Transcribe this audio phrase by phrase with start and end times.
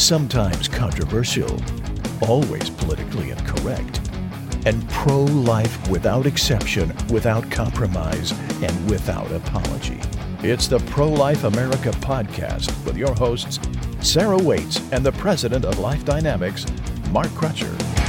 [0.00, 1.60] sometimes controversial,
[2.22, 4.00] always politically incorrect,
[4.64, 8.32] and pro life without exception, without compromise,
[8.62, 10.00] and without apology.
[10.42, 13.60] It's the Pro Life America podcast with your hosts,
[14.00, 16.64] Sarah Waits and the president of Life Dynamics,
[17.10, 17.99] Mark Crutcher.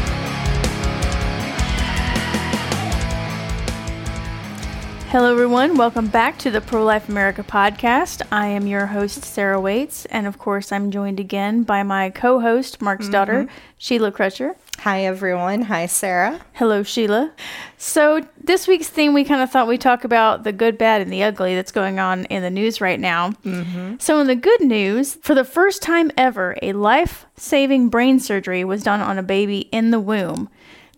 [5.12, 5.76] Hello, everyone.
[5.76, 8.26] Welcome back to the Pro Life America podcast.
[8.32, 12.40] I am your host, Sarah Waits, and of course, I'm joined again by my co
[12.40, 13.12] host, Mark's Mm-hmm.
[13.12, 13.48] daughter,
[13.78, 14.56] Sheila Crutcher.
[14.80, 15.64] Hi, everyone.
[15.64, 16.40] Hi, Sarah.
[16.54, 17.34] Hello, Sheila.
[17.78, 21.12] So, this week's theme, we kind of thought we'd talk about the good, bad, and
[21.12, 23.32] the ugly that's going on in the news right now.
[23.44, 23.96] Mm-hmm.
[24.00, 28.64] So, in the good news, for the first time ever, a life saving brain surgery
[28.64, 30.50] was done on a baby in the womb.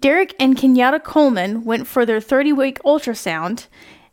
[0.02, 3.68] Derek and Kenyatta Coleman went for their 30 week ultrasound.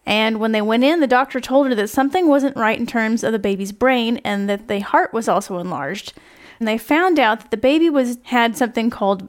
[0.07, 3.23] And when they went in, the doctor told her that something wasn't right in terms
[3.23, 6.15] of the baby's brain and that the heart was also enlarged.
[6.59, 9.29] And they found out that the baby was had something called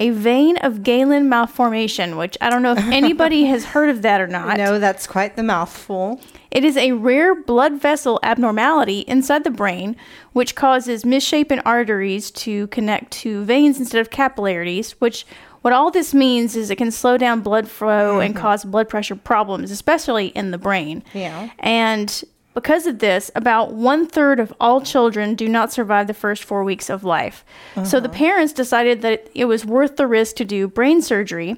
[0.00, 4.20] a vein of Galen malformation, which I don't know if anybody has heard of that
[4.20, 4.56] or not.
[4.56, 6.20] No, that's quite the mouthful.
[6.50, 9.94] It is a rare blood vessel abnormality inside the brain,
[10.32, 15.26] which causes misshapen arteries to connect to veins instead of capillaries, which
[15.62, 18.42] what all this means is it can slow down blood flow and mm-hmm.
[18.42, 21.02] cause blood pressure problems, especially in the brain.
[21.12, 21.50] Yeah.
[21.58, 22.22] And
[22.54, 26.64] because of this, about one third of all children do not survive the first four
[26.64, 27.44] weeks of life.
[27.84, 28.18] So the uh-huh.
[28.18, 31.56] parents decided that it was worth the risk to do brain surgery.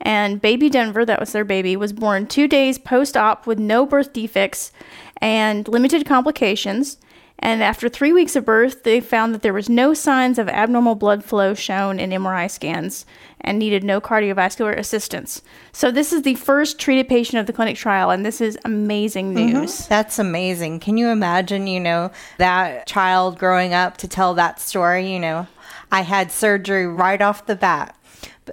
[0.00, 3.84] And baby Denver, that was their baby, was born two days post op with no
[3.84, 4.72] birth defects
[5.18, 6.96] and limited complications.
[7.42, 10.94] And after three weeks of birth, they found that there was no signs of abnormal
[10.94, 13.06] blood flow shown in MRI scans
[13.40, 15.40] and needed no cardiovascular assistance.
[15.72, 19.34] So, this is the first treated patient of the clinic trial, and this is amazing
[19.34, 19.60] mm-hmm.
[19.60, 19.86] news.
[19.88, 20.80] That's amazing.
[20.80, 25.10] Can you imagine, you know, that child growing up to tell that story?
[25.10, 25.46] You know,
[25.90, 27.96] I had surgery right off the bat.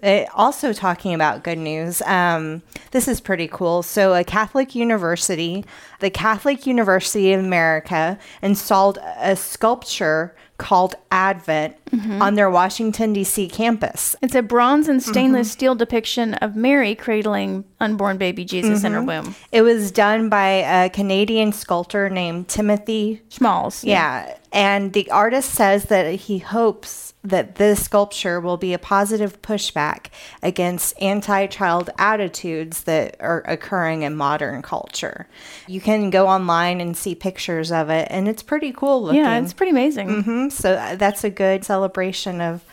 [0.02, 3.84] But also talking about good news, um, this is pretty cool.
[3.84, 5.66] So, a Catholic university,
[6.00, 11.76] the Catholic University of America, installed a sculpture called Advent
[12.22, 13.48] on their Washington, D.C.
[13.50, 14.16] campus.
[14.22, 19.04] It's a bronze and stainless steel depiction of Mary cradling unborn baby Jesus in her
[19.04, 19.36] womb.
[19.52, 23.84] It was done by a Canadian sculptor named Timothy Schmalz.
[23.84, 24.38] Yeah.
[24.52, 30.06] And the artist says that he hopes that this sculpture will be a positive pushback
[30.42, 35.28] against anti child attitudes that are occurring in modern culture.
[35.68, 39.20] You can go online and see pictures of it, and it's pretty cool looking.
[39.20, 40.24] Yeah, it's pretty amazing.
[40.24, 40.52] Mhm.
[40.52, 41.77] So uh, that's a good celebration
[42.42, 42.64] of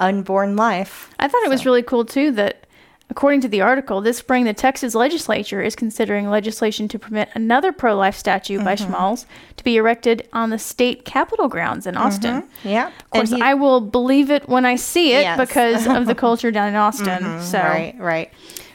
[0.00, 1.10] unborn life.
[1.18, 2.66] I thought it was really cool too that,
[3.08, 7.72] according to the article, this spring the Texas legislature is considering legislation to permit another
[7.72, 8.92] pro life statue by mm-hmm.
[8.92, 12.42] Schmalz to be erected on the state capitol grounds in Austin.
[12.42, 12.68] Mm-hmm.
[12.68, 12.88] Yeah.
[12.88, 15.38] Of course, I will believe it when I see it Yes.
[15.38, 17.22] because of the culture down in Austin.
[17.22, 17.42] Mm-hmm.
[17.42, 18.32] So, Right, right.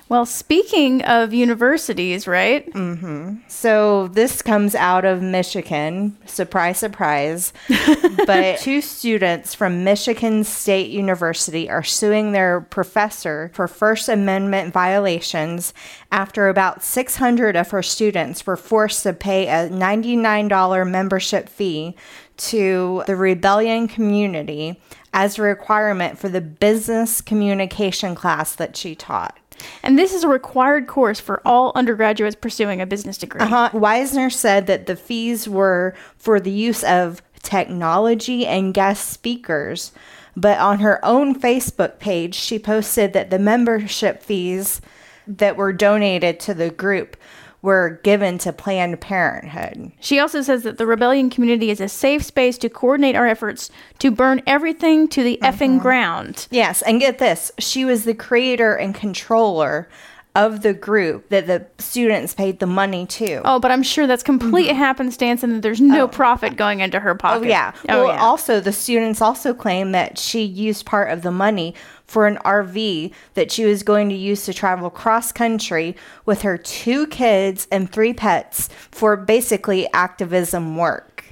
[0.10, 2.72] Well, speaking of universities, right?
[2.72, 3.36] Mm-hmm.
[3.48, 6.18] So this comes out of Michigan.
[6.26, 7.52] Surprise, surprise.
[8.26, 15.74] but two students from Michigan State University are suing their professor for First Amendment violations
[16.10, 21.96] after about 600 of her students were forced to pay a $99 membership fee
[22.38, 24.80] to the rebellion community
[25.14, 29.38] as a requirement for the business communication class that she taught.
[29.84, 33.42] And this is a required course for all undergraduates pursuing a business degree.
[33.42, 39.92] Uh, Weisner said that the fees were for the use of technology and guest speakers.
[40.36, 44.82] But on her own Facebook page, she posted that the membership fees
[45.26, 47.18] that were donated to the group
[47.62, 49.92] were given to Planned Parenthood.
[50.00, 53.70] She also says that the rebellion community is a safe space to coordinate our efforts
[54.00, 55.80] to burn everything to the effing mm-hmm.
[55.80, 56.48] ground.
[56.52, 59.90] Yes, and get this she was the creator and controller
[60.38, 63.42] of the group that the students paid the money to.
[63.44, 64.78] Oh, but I'm sure that's complete mm-hmm.
[64.78, 66.08] happenstance and that there's no oh.
[66.08, 67.48] profit going into her Oh pocket.
[67.48, 67.74] yeah.
[67.90, 68.22] Oh, well, yeah.
[68.22, 71.74] also the students also claim that she used part of the money
[72.08, 75.96] for an RV that she was going to use to travel cross country
[76.26, 81.26] with her two kids and three pets for basically activism work.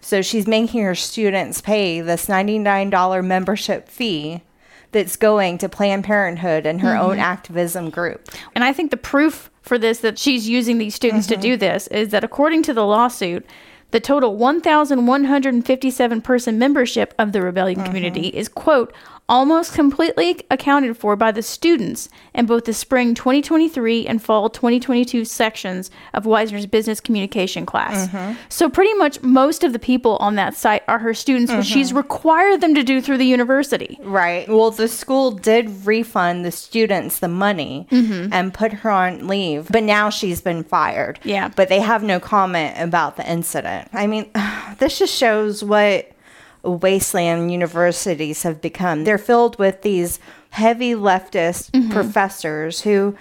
[0.00, 4.42] So she's making her students pay this $99 membership fee
[4.92, 8.28] that's going to Planned Parenthood and her own activism group.
[8.54, 11.40] And I think the proof for this that she's using these students Mm-hmm.
[11.40, 13.44] to do this is that according to the lawsuit,
[13.92, 18.94] The total 1,157 person membership of the rebellion community is, quote,
[19.30, 25.24] almost completely accounted for by the students in both the spring 2023 and fall 2022
[25.24, 28.08] sections of Weisner's business communication class.
[28.08, 28.34] Mm-hmm.
[28.48, 31.88] So, pretty much most of the people on that site are her students, which she's
[31.88, 31.98] mm-hmm.
[31.98, 33.98] required them to do through the university.
[34.02, 34.48] Right.
[34.48, 38.32] Well, the school did refund the students the money mm-hmm.
[38.32, 41.20] and put her on leave, but now she's been fired.
[41.22, 41.50] Yeah.
[41.54, 43.88] But they have no comment about the incident.
[43.92, 44.28] I mean,
[44.78, 46.10] this just shows what
[46.62, 49.04] wasteland universities have become.
[49.04, 50.18] They're filled with these
[50.50, 51.90] heavy leftist mm-hmm.
[51.90, 53.16] professors who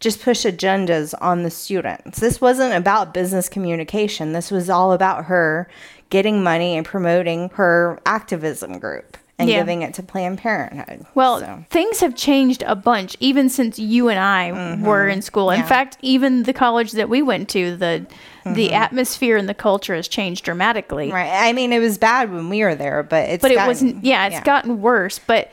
[0.00, 2.18] just push agendas on the students.
[2.18, 4.32] This wasn't about business communication.
[4.32, 5.68] This was all about her
[6.10, 9.58] getting money and promoting her activism group and Yeah.
[9.58, 11.04] giving it to Planned Parenthood.
[11.14, 14.84] Well, So- things have changed a bunch even since you and I mm-hmm.
[14.84, 15.50] were in school.
[15.50, 15.66] In Yeah.
[15.66, 18.06] fact, even the college that we went to, the
[18.44, 18.74] the mm-hmm.
[18.74, 21.12] atmosphere and the culture has changed dramatically.
[21.12, 21.30] right.
[21.32, 24.26] I mean, it was bad when we were there, but it's But it wasn't yeah,
[24.26, 25.48] it's gotten worse, but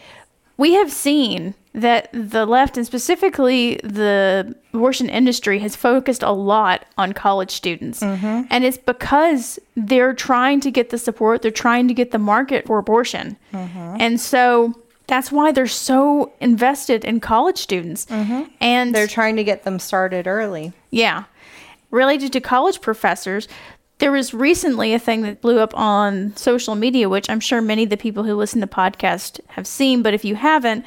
[0.60, 6.86] we have seen that the left and specifically the abortion industry has focused a lot
[6.98, 8.02] on college students.
[8.02, 8.42] Mm-hmm.
[8.50, 12.68] And it's because they're trying to get the support, they're trying to get the market
[12.68, 13.38] for abortion.
[13.54, 13.98] Mm-hmm.
[14.02, 14.74] And so
[15.08, 18.06] that's why they're so invested in college students.
[18.08, 18.44] Mm-hmm.
[18.60, 20.74] And They're trying to get them started early.
[20.92, 21.24] yeah.
[21.92, 23.48] Related to college professors,
[24.00, 27.84] there was recently a thing that blew up on social media, which I'm sure many
[27.84, 30.86] of the people who listen to podcast have seen, but if you haven't,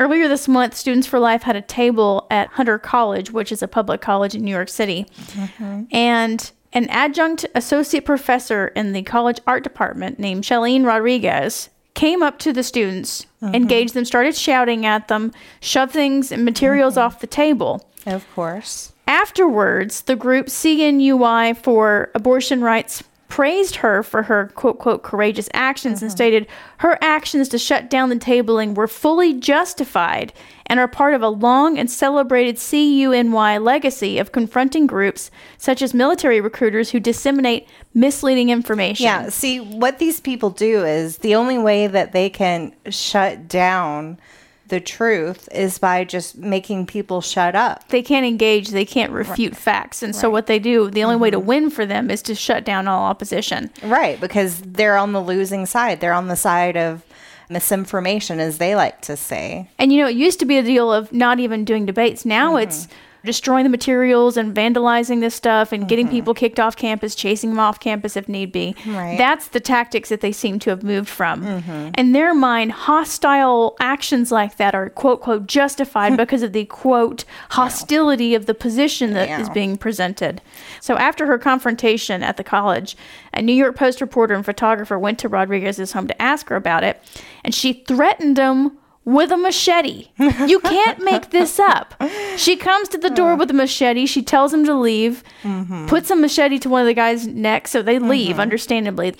[0.00, 3.68] earlier this month, Students for Life had a table at Hunter College, which is a
[3.68, 5.06] public college in New York City.
[5.14, 5.84] Mm-hmm.
[5.92, 12.38] And an adjunct associate professor in the college art department named Shellyne Rodriguez came up
[12.40, 13.54] to the students, mm-hmm.
[13.54, 17.06] engaged them, started shouting at them, shoved things and materials mm-hmm.
[17.06, 17.88] off the table.
[18.06, 18.92] Of course.
[19.10, 26.00] Afterwards, the group CUNY for abortion rights praised her for her quote quote courageous actions
[26.00, 26.16] and mm-hmm.
[26.16, 26.46] stated
[26.78, 30.32] her actions to shut down the tabling were fully justified
[30.66, 35.92] and are part of a long and celebrated CUNY legacy of confronting groups such as
[35.92, 39.02] military recruiters who disseminate misleading information.
[39.02, 39.28] Yeah.
[39.28, 44.20] See, what these people do is the only way that they can shut down
[44.70, 47.86] the truth is by just making people shut up.
[47.88, 50.02] They can't engage, they can't refute facts.
[50.02, 51.46] And so what they do, the only way to mm-hmm.
[51.46, 53.70] win for them is to shut down all opposition.
[53.82, 54.20] Right.
[54.20, 56.00] Because they're on the losing side.
[56.00, 57.04] They're on the side of
[57.50, 59.68] misinformation, as they like to say.
[59.78, 62.24] And you know, it used to be a deal of not even doing debates.
[62.24, 62.62] Now mm-hmm.
[62.62, 62.88] it's
[63.24, 66.16] destroying the materials and vandalizing this stuff and getting mm-hmm.
[66.16, 68.74] people kicked off campus, chasing them off campus if need be.
[68.86, 69.16] Right.
[69.18, 71.42] That's the tactics that they seem to have moved from.
[71.42, 71.90] Mm-hmm.
[71.96, 77.24] In their mind, hostile actions like that are quote quote justified because of the quote
[77.50, 79.52] hostility of the position that is Yeah.
[79.52, 80.40] being presented.
[80.80, 82.96] So after her confrontation at the college,
[83.32, 86.84] a New York Post reporter and photographer went to Rodriguez's home to ask her about
[86.84, 87.00] it,
[87.44, 88.78] and she threatened him
[89.10, 90.08] with a machete.
[90.18, 92.00] You can't make this up.
[92.36, 94.06] She comes to the door with a machete.
[94.06, 95.86] She tells him to leave, mm-hmm.
[95.86, 98.08] puts a machete to one of the guy's neck, so they mm-hmm.
[98.08, 99.16] leave, understandably.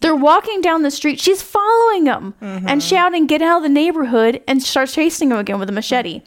[0.00, 1.20] They're walking down the street.
[1.20, 2.66] She's following them mm-hmm.
[2.66, 6.22] and shouting, Get out of the neighborhood, and starts chasing him again with a machete.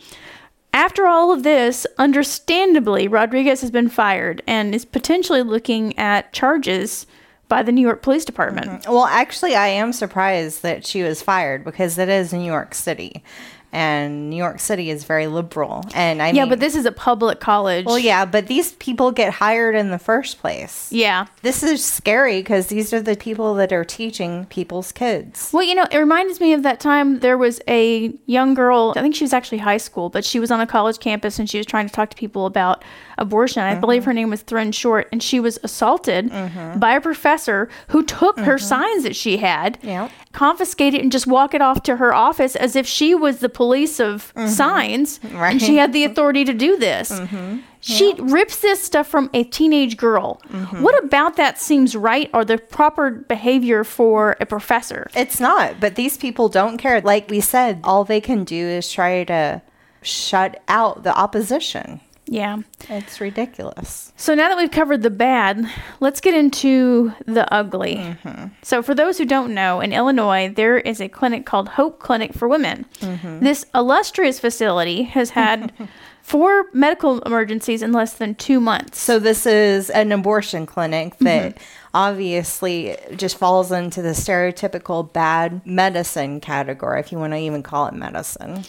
[0.71, 7.07] After all of this, understandably, Rodriguez has been fired and is potentially looking at charges
[7.49, 8.67] by the New York Police Department.
[8.67, 8.91] Mm-hmm.
[8.91, 13.23] Well, actually, I am surprised that she was fired because it is New York City.
[13.71, 15.85] And New York City is very liberal.
[15.93, 17.85] And I Yeah, mean, but this is a public college.
[17.85, 20.91] Well, yeah, but these people get hired in the first place.
[20.91, 21.27] Yeah.
[21.43, 25.51] This is scary because these are the people that are teaching people's kids.
[25.53, 29.01] Well, you know, it reminds me of that time there was a young girl, I
[29.01, 31.57] think she was actually high school, but she was on a college campus and she
[31.57, 32.83] was trying to talk to people about
[33.19, 33.61] abortion.
[33.61, 34.15] I believe her mm-hmm.
[34.15, 36.79] name was Thrin Short, and she was assaulted mm-hmm.
[36.79, 38.65] by a professor who took her mm-hmm.
[38.65, 40.11] signs that she had, Yep.
[40.31, 43.99] confiscated, and just walk it off to her office as if she was the police
[43.99, 44.47] of mm-hmm.
[44.47, 45.51] signs Right.
[45.51, 47.11] and she had the authority to do this.
[47.11, 47.57] Mm-hmm.
[47.81, 50.39] She rips this stuff from a teenage girl.
[50.47, 50.81] Mm-hmm.
[50.81, 55.09] What about that seems right or the proper behavior for a professor?
[55.13, 57.01] It's not, but these people don't care.
[57.01, 59.61] Like we said, all they can do is try to
[60.01, 61.99] shut out the opposition.
[62.31, 62.59] Yeah.
[62.89, 64.13] It's ridiculous.
[64.15, 65.67] So now that we've covered the bad,
[65.99, 67.95] let's get into the ugly.
[67.95, 68.47] Mm-hmm.
[68.61, 72.33] So, for those who don't know, in Illinois, there is a clinic called Hope Clinic
[72.33, 72.85] for Women.
[72.99, 73.43] Mm-hmm.
[73.43, 75.73] This illustrious facility has had
[76.21, 79.01] four medical emergencies in less than two months.
[79.01, 81.25] So this is an abortion clinic mm-hmm.
[81.25, 81.57] that
[81.95, 87.87] obviously just falls into the stereotypical bad medicine category, if you want to even call
[87.87, 88.63] it medicine.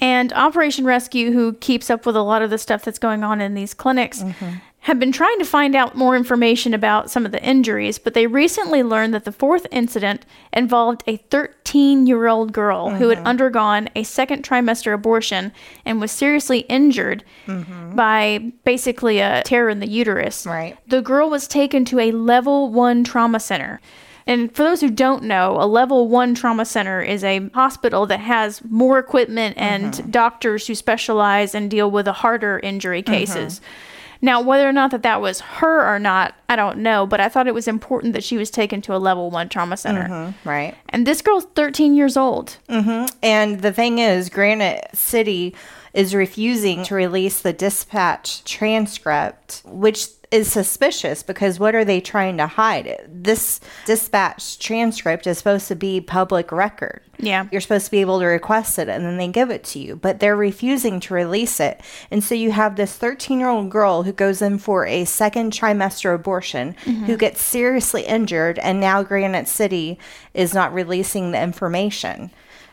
[0.00, 3.40] And Operation Rescue, who keeps up with a lot of the stuff that's going on
[3.40, 4.22] in these clinics,
[4.80, 8.26] have been trying to find out more information about some of the injuries, but they
[8.26, 12.96] recently learned that the fourth incident involved a 13 year old girl mm-hmm.
[12.96, 13.26] who had mm-hmm.
[13.26, 15.52] undergone a second trimester abortion
[15.84, 17.94] and was seriously injured mm-hmm.
[17.94, 20.46] by basically a tear in the uterus.
[20.46, 20.78] Right.
[20.88, 23.80] The girl was taken to a level one trauma center.
[24.26, 28.20] And for those who don't know, a level one trauma center is a hospital that
[28.20, 30.10] has more equipment and mm-hmm.
[30.10, 33.60] doctors who specialize and deal with the harder injury cases.
[33.60, 33.66] Mm-hmm.
[34.22, 37.28] Now, whether or not that that was her or not, I don't know, but I
[37.28, 40.08] thought it was important that she was taken to a level one trauma center.
[40.08, 40.76] Mm-hmm, right.
[40.90, 42.58] And this girl's 13 years old.
[42.68, 43.06] Mm-hmm.
[43.22, 45.54] And the thing is, Granite City
[45.94, 52.36] is refusing to release the dispatch transcript, which is suspicious because what are they trying
[52.36, 53.04] to hide?
[53.08, 57.02] This dispatch transcript is supposed to be public record.
[57.18, 57.46] Yeah.
[57.50, 59.96] You're supposed to be able to request it and then they give it to you,
[59.96, 61.80] but they're refusing to release it.
[62.10, 65.52] And so you have this 13 year old girl who goes in for a second
[65.52, 67.04] trimester abortion mm-hmm.
[67.04, 69.98] who gets seriously injured, and now Granite City
[70.32, 72.30] is not releasing the information.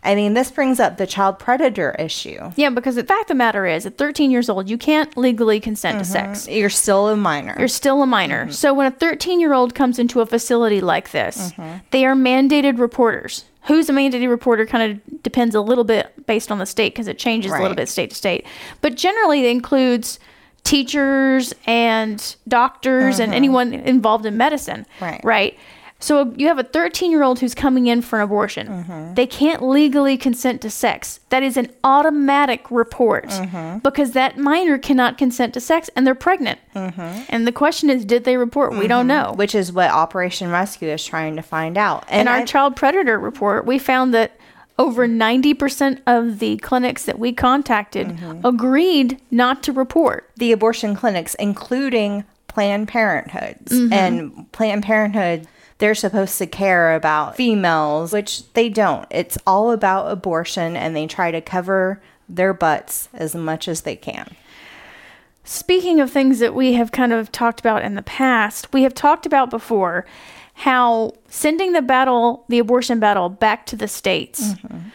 [0.07, 2.51] I mean, this brings up the child predator issue.
[2.55, 5.59] Yeah, because the fact of the matter is, at 13 years old, you can't legally
[5.59, 6.03] consent mm-hmm.
[6.03, 6.47] to sex.
[6.47, 7.55] You're still a minor.
[7.59, 8.43] You're still a minor.
[8.43, 8.51] Mm-hmm.
[8.51, 11.79] So when a 13 year old comes into a facility like this, mm-hmm.
[11.91, 13.43] they are mandated reporters.
[13.63, 17.09] Who's a mandated reporter kind of depends a little bit based on the state because
[17.09, 17.59] it changes right.
[17.59, 18.45] a little bit state to state.
[18.79, 20.19] But generally, it includes
[20.63, 23.37] teachers and doctors and mm-hmm.
[23.37, 24.85] anyone involved in medicine.
[25.01, 25.19] Right.
[25.23, 25.59] Right.
[25.99, 28.67] So you have a 13 year old who's coming in for an abortion.
[28.67, 29.13] Mm-hmm.
[29.15, 31.19] They can't legally consent to sex.
[31.29, 33.79] That is an automatic report mm-hmm.
[33.79, 36.59] because that minor cannot consent to sex and they're pregnant.
[36.75, 37.25] Mm-hmm.
[37.29, 38.77] And the question is, did they report?
[38.77, 39.29] We don't mm-hmm.
[39.29, 39.33] know.
[39.33, 42.05] Which is what Operation Rescue is trying to find out.
[42.09, 44.39] And In our I- child predator report, we found that
[44.79, 48.45] over 90% of the clinics that we contacted mm-hmm.
[48.45, 50.29] agreed not to report.
[50.37, 53.71] The abortion clinics, including Planned Parenthoods.
[53.71, 53.93] Mm-hmm.
[53.93, 55.47] And Planned Parenthood
[55.79, 59.05] they're supposed to care about females, which they don't.
[59.11, 63.95] It's all about abortion and they try to cover their butts as much as they
[63.95, 64.35] can.
[65.43, 68.93] Speaking of things that we have kind of talked about in the past, we have
[68.93, 70.05] talked about before
[70.55, 74.89] how sending the battle, the abortion battle, back to the states mm-hmm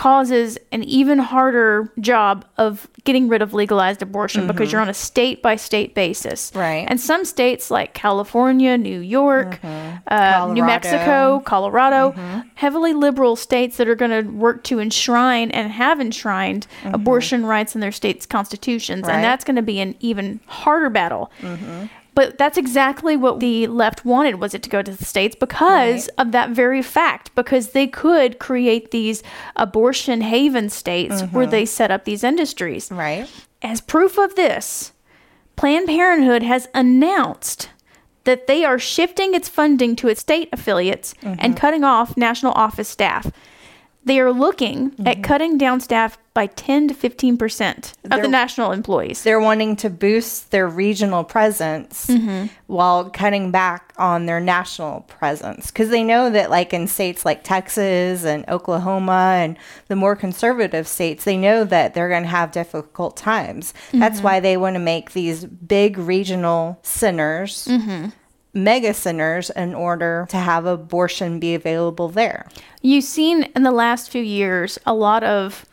[0.00, 4.52] causes an even harder job of getting rid of legalized abortion mm-hmm.
[4.52, 6.50] because you're on a state by state basis.
[6.54, 6.86] Right.
[6.88, 9.98] And some states like California, New York, mm-hmm.
[10.06, 12.48] uh, New Mexico, Colorado, mm-hmm.
[12.54, 16.94] heavily liberal states that are going to work to enshrine and have enshrined mm-hmm.
[16.94, 19.02] abortion rights in their states' constitutions.
[19.02, 19.16] Right.
[19.16, 21.30] And that's going to be an even harder battle.
[22.14, 26.08] But that's exactly what the left wanted was it to go to the states because
[26.08, 26.10] right.
[26.18, 29.22] of that very fact because they could create these
[29.56, 31.36] abortion haven states mm-hmm.
[31.36, 32.90] where they set up these industries.
[32.90, 33.28] Right.
[33.62, 34.92] As proof of this,
[35.56, 37.68] Planned Parenthood has announced
[38.24, 41.34] that they are shifting its funding to its state affiliates mm-hmm.
[41.38, 43.30] and cutting off national office staff.
[44.04, 45.06] They are looking mm-hmm.
[45.06, 49.22] at cutting down staff by 10 to 15 percent of they're, the national employees.
[49.24, 52.46] They're wanting to boost their regional presence mm-hmm.
[52.66, 57.44] while cutting back on their national presence because they know that, like in states like
[57.44, 62.52] Texas and Oklahoma and the more conservative states, they know that they're going to have
[62.52, 63.74] difficult times.
[63.88, 63.98] Mm-hmm.
[63.98, 67.66] That's why they want to make these big regional centers.
[67.66, 68.08] Mm-hmm
[68.52, 72.48] mega centers in order to have abortion be available there.
[72.82, 75.64] You've seen in the last few years a lot of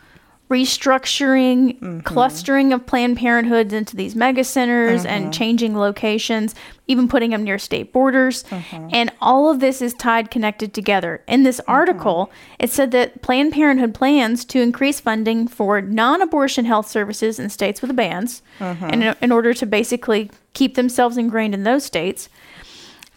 [0.50, 2.00] restructuring, mm-hmm.
[2.02, 5.10] clustering of Planned Parenthoods into these mega centers mm-hmm.
[5.10, 6.56] and changing locations,
[6.88, 8.44] even putting them near state borders.
[8.44, 8.90] Mm-hmm.
[8.94, 11.22] And all of this is tied, connected together.
[11.28, 11.72] In this mm-hmm.
[11.72, 17.40] article, it said that Planned Parenthood plans to increase funding for non abortion health services
[17.40, 18.90] in states with bans mm-hmm.
[18.90, 22.30] in, in order to basically keep themselves ingrained in those states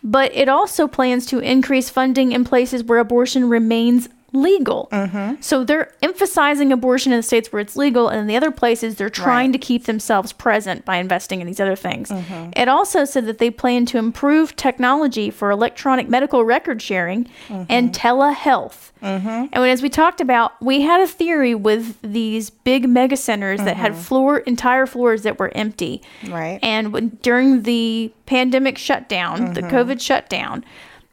[0.02, 4.88] but it also plans to increase funding in places where abortion remains legal.
[4.92, 5.40] Mm-hmm.
[5.40, 8.96] So they're emphasizing abortion in the states where it's legal, and in the other places,
[8.96, 9.60] they're trying right.
[9.60, 12.10] to keep themselves present by investing in these other things.
[12.10, 12.50] Mm-hmm.
[12.56, 17.64] It also said that they plan to improve technology for electronic medical record sharing mm-hmm.
[17.68, 18.90] and telehealth.
[19.02, 19.46] Mm-hmm.
[19.52, 23.76] And as we talked about, we had a theory with these big mega centers that
[23.76, 24.00] had mm-hmm.
[24.02, 26.02] floor entire floors that were empty.
[26.28, 26.58] Right.
[26.62, 29.74] And when, during the pandemic shutdown, the mm-hmm.
[29.74, 30.64] COVID shutdown,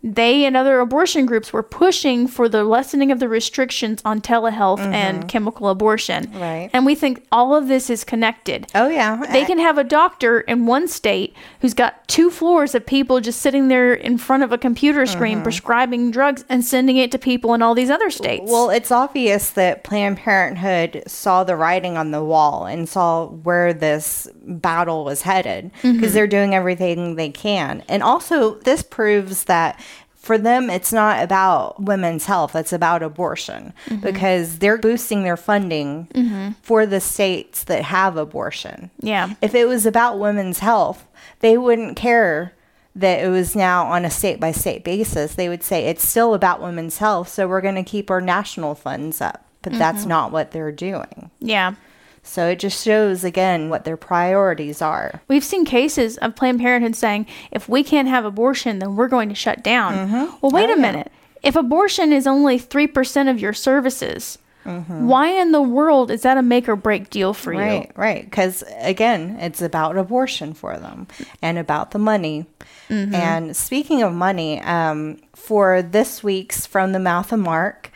[0.04, 4.78] they and other abortion groups were pushing for the lessening of the restrictions on telehealth
[4.78, 4.94] mm-hmm.
[4.94, 6.32] and chemical abortion.
[6.34, 6.70] Right.
[6.72, 8.68] And we think all of this is connected.
[8.76, 9.26] Oh, yeah.
[9.32, 13.42] They can have a doctor in one state who's got two floors of people just
[13.42, 15.44] sitting there in front of a computer screen mm-hmm.
[15.44, 18.50] prescribing drugs and sending it to people in all these other states.
[18.52, 23.74] Well, it's obvious that Planned Parenthood saw the writing on the wall and saw where
[23.74, 26.14] this battle was headed because mm-hmm.
[26.14, 27.84] they're doing everything they can.
[27.88, 29.80] And also, this proves that
[30.16, 34.02] for them, it's not about women's health, it's about abortion mm-hmm.
[34.02, 36.52] because they're boosting their funding mm-hmm.
[36.62, 38.92] for the states that have abortion.
[39.00, 39.36] Yeah.
[39.42, 41.08] If it was about women's health,
[41.40, 42.54] they wouldn't care
[42.94, 45.36] that it was now on a state by state basis.
[45.36, 48.76] They would say it's still about women's health, so we're going to keep our national
[48.76, 49.46] funds up.
[49.62, 51.30] But that's not what they're doing.
[51.40, 51.76] Yeah.
[52.28, 55.22] So it just shows again what their priorities are.
[55.28, 59.30] We've seen cases of Planned Parenthood saying, if we can't have abortion, then we're going
[59.30, 60.12] to shut down.
[60.42, 60.82] Well, wait Oh, a yeah.
[60.82, 61.12] minute.
[61.44, 65.08] If abortion is only 3% of your services, Mm-hmm.
[65.08, 67.60] why in the world is that a make or break deal for you?
[67.60, 68.26] Right, right.
[68.26, 71.08] Because again, it's about abortion for them
[71.42, 72.48] and about the money.
[72.90, 77.92] And speaking of money, um, for this week's From the Mouth of Mark,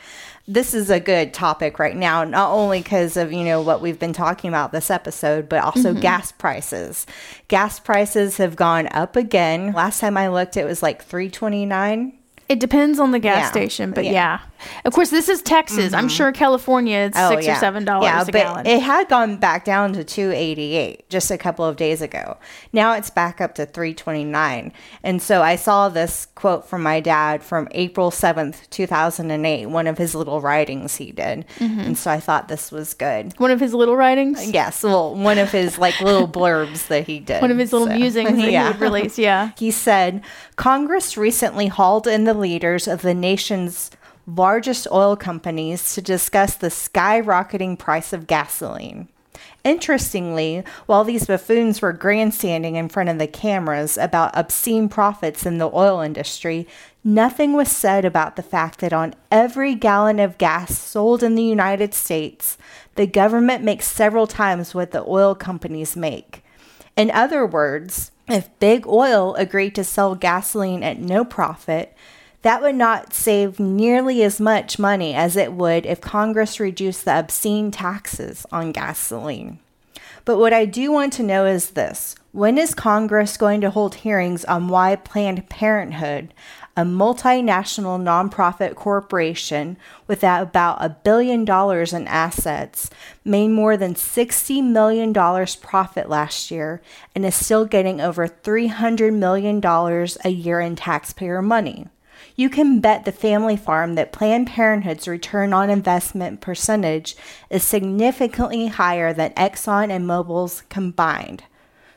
[0.48, 3.98] this is a good topic right now, not only because of, you know, what we've
[3.98, 6.00] been talking about this episode, but also mm-hmm.
[6.00, 7.06] gas prices.
[7.48, 9.72] Gas prices have gone up again.
[9.72, 12.18] Last time I looked, it was like 329
[12.48, 13.50] It depends on the gas Yeah.
[13.50, 14.12] station, but Yeah.
[14.12, 14.38] yeah.
[14.84, 15.92] Of course, this is Texas.
[15.92, 18.66] I'm sure California it's six or seven dollars Oh, yeah, a but gallon.
[18.66, 22.36] It had gone back down to two eighty eight just a couple of days ago.
[22.72, 24.72] Now it's back up to three twenty nine.
[25.02, 29.44] And so I saw this quote from my dad from April seventh, two thousand and
[29.46, 29.66] eight.
[29.66, 31.80] One of his little writings he did, Mm-hmm.
[31.80, 33.32] and so I thought this was good.
[33.38, 34.50] One of his little writings.
[34.50, 37.40] Yes, well, one of his like little blurbs that he did.
[37.42, 39.18] One of his little So, musings that he would release.
[39.18, 39.50] Yeah.
[39.58, 40.22] he said
[40.56, 43.90] Congress recently hauled in the leaders of the nation's
[44.26, 49.08] largest oil companies to discuss the skyrocketing price of gasoline.
[49.64, 55.58] Interestingly, while these buffoons were grandstanding in front of the cameras about obscene profits in
[55.58, 56.66] the oil industry,
[57.04, 61.42] nothing was said about the fact that on every gallon of gas sold in the
[61.42, 62.58] United States,
[62.96, 66.44] the government makes several times what the oil companies make.
[66.96, 71.96] In other words, if Big Oil agreed to sell gasoline at no profit,
[72.42, 77.18] that would not save nearly as much money as it would if Congress reduced the
[77.18, 79.58] obscene taxes on gasoline.
[80.24, 83.96] But what I do want to know is this when is Congress going to hold
[83.96, 86.32] hearings on why Planned Parenthood,
[86.76, 92.88] a multinational nonprofit corporation with about a billion dollars in assets,
[93.24, 96.80] made more than $60 million profit last year
[97.14, 99.60] and is still getting over $300 million
[100.24, 101.86] a year in taxpayer money?
[102.42, 107.14] You can bet the family farm that Planned Parenthood's return on investment percentage
[107.50, 111.44] is significantly higher than Exxon and Mobil's combined.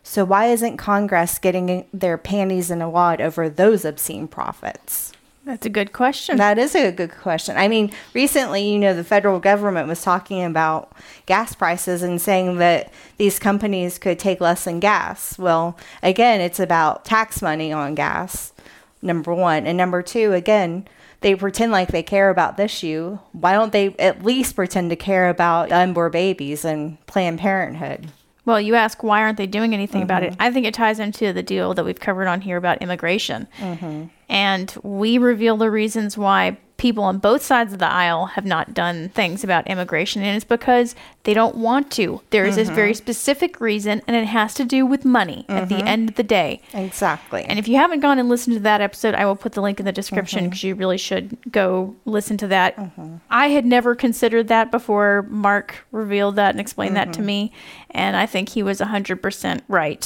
[0.04, 5.14] So why isn't Congress getting their panties in a wad over those obscene profits?
[5.46, 6.38] That's a good question.
[6.38, 7.58] That is a good question.
[7.58, 10.92] I mean, recently, you know, the federal government was talking about
[11.26, 15.40] gas prices and saying that these companies could take less than gas.
[15.40, 18.54] Well, again, it's about tax money on gas,
[19.06, 19.66] number one.
[19.66, 20.88] And number two, again,
[21.22, 23.18] they pretend like they care about this issue.
[23.32, 28.12] Why don't they at least pretend to care about unborn babies and Planned Parenthood?
[28.46, 30.34] Well, you ask why aren't they doing anything about Mm-hmm.
[30.34, 30.38] it?
[30.40, 33.48] I think it ties into the deal that we've covered on here about immigration.
[33.60, 34.04] Mm-hmm.
[34.30, 38.72] And we reveal the reasons why people on both sides of the aisle have not
[38.76, 40.22] done things about immigration.
[40.22, 40.94] And it's because
[41.24, 42.22] they don't want to.
[42.30, 42.76] There is this Mm-hmm.
[42.76, 46.22] very specific reason, and it has to do with money at the end of the
[46.24, 46.62] day.
[46.74, 47.44] Exactly.
[47.46, 49.80] And if you haven't gone and listened to that episode, I will put the link
[49.80, 50.50] in the description Mm-hmm.
[50.50, 52.78] because you really should go listen to that.
[53.32, 57.26] I had never considered that before Mark revealed that and explained that to Mm-hmm.
[57.26, 57.52] me.
[57.96, 60.04] And I think he was 100% right.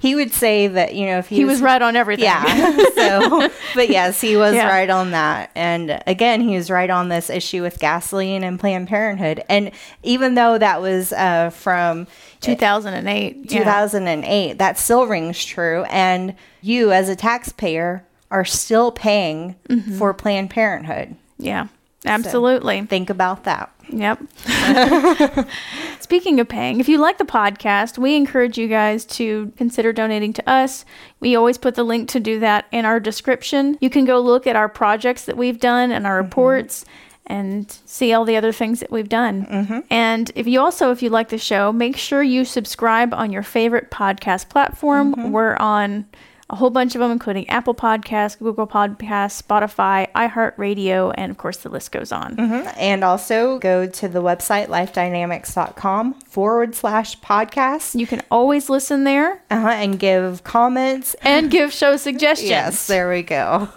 [0.00, 2.24] he would say that, you know, if he, He was right on everything.
[2.24, 2.76] Yeah.
[2.94, 4.68] so, but yes, he was Yeah.
[4.68, 5.50] right on that.
[5.54, 9.42] And again, he was right on this issue with gasoline and Planned Parenthood.
[9.48, 9.70] And
[10.02, 12.06] even though that was uh, from
[12.40, 13.36] 2008.
[13.50, 13.58] yeah.
[13.58, 15.84] 2008, that still rings true.
[15.84, 19.96] And you, as a taxpayer, are still paying Mm-hmm.
[19.98, 21.14] for Planned Parenthood.
[21.38, 21.68] Yeah,
[22.06, 22.82] absolutely.
[22.82, 23.72] Think about that.
[23.90, 24.20] Yep.
[26.00, 30.32] Speaking of paying, if you like the podcast, we encourage you guys to consider donating
[30.34, 30.84] to us.
[31.20, 33.78] We always put the link to do that in our description.
[33.80, 36.26] You can go look at our projects that we've done and our mm-hmm.
[36.26, 36.84] reports
[37.26, 39.46] and see all the other things that we've done.
[39.46, 39.80] Mm-hmm.
[39.90, 43.42] And if you also, if you like the show, make sure you subscribe on your
[43.42, 45.14] favorite podcast platform.
[45.14, 45.30] Mm-hmm.
[45.32, 46.06] We're on
[46.50, 51.58] a whole bunch of them, including Apple Podcasts, Google Podcasts, Spotify, iHeartRadio, and of course
[51.58, 52.36] the list goes on.
[52.36, 52.68] Mm-hmm.
[52.78, 59.42] And also go to the website lifedynamics.com forward slash podcast You can always listen there
[59.50, 61.14] uh-huh, and give comments.
[61.22, 62.50] and give show suggestions.
[62.50, 63.68] Yes, there we go.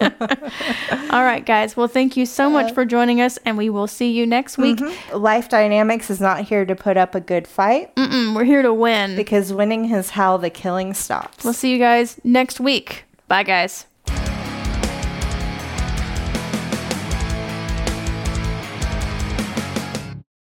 [1.10, 1.76] All right, guys.
[1.76, 4.80] Well, thank you so much for joining us, and we will see you next week.
[5.14, 8.72] Life Dynamics is not here to put up a good fight Mm, we're here to
[8.72, 9.16] win.
[9.16, 11.44] because winning is how the killing stops.
[11.44, 13.04] We'll see you guys next week.
[13.28, 13.86] Bye, guys.